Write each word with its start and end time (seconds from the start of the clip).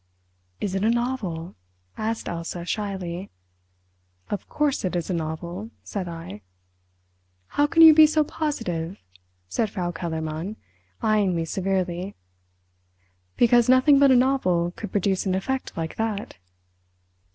"Is 0.59 0.73
it 0.73 0.83
a 0.83 0.89
novel?" 0.89 1.53
asked 1.95 2.27
Elsa 2.27 2.65
shyly. 2.65 3.29
"Of 4.31 4.49
course 4.49 4.83
it 4.83 4.95
is 4.95 5.11
a 5.11 5.13
novel," 5.13 5.69
said 5.83 6.07
I. 6.07 6.41
"How 7.49 7.67
can 7.67 7.83
you 7.83 7.93
be 7.93 8.07
so 8.07 8.23
positive?" 8.23 8.97
said 9.47 9.69
Frau 9.69 9.91
Kellermann, 9.91 10.55
eyeing 11.03 11.35
me 11.35 11.45
severely. 11.45 12.15
"Because 13.37 13.69
nothing 13.69 13.99
but 13.99 14.09
a 14.09 14.15
novel 14.15 14.71
could 14.75 14.91
produce 14.91 15.27
an 15.27 15.35
effect 15.35 15.77
like 15.77 15.97
that." 15.97 16.37